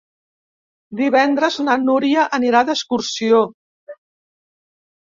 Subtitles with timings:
[1.01, 3.45] Divendres na Núria anirà d'excursió.